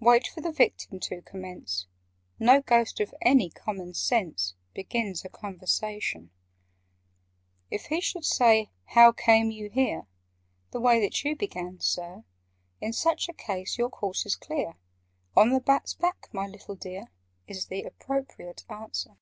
Wait 0.00 0.26
for 0.26 0.40
the 0.40 0.50
Victim 0.52 0.98
to 0.98 1.20
commence: 1.20 1.86
No 2.38 2.62
Ghost 2.62 2.98
of 2.98 3.12
any 3.20 3.50
common 3.50 3.92
sense 3.92 4.54
Begins 4.72 5.22
a 5.22 5.28
conversation. 5.28 6.30
[Picture: 7.68 7.68
Ghostly 7.68 7.68
border] 7.68 7.82
"If 7.82 7.88
he 7.90 8.00
should 8.00 8.24
say 8.24 8.70
'How 8.86 9.12
came 9.12 9.50
you 9.50 9.68
here?' 9.68 10.06
(The 10.70 10.80
way 10.80 10.98
that 11.00 11.22
you 11.24 11.36
began, 11.36 11.78
Sir,) 11.80 12.24
In 12.80 12.94
such 12.94 13.28
a 13.28 13.34
case 13.34 13.76
your 13.76 13.90
course 13.90 14.24
is 14.24 14.34
clear— 14.34 14.78
'On 15.36 15.50
the 15.50 15.60
bat's 15.60 15.92
back, 15.92 16.28
my 16.32 16.46
little 16.46 16.76
dear!' 16.76 17.12
Is 17.46 17.66
the 17.66 17.82
appropriate 17.82 18.64
answer. 18.70 19.18